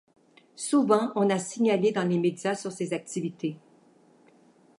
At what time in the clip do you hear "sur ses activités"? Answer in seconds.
2.55-3.59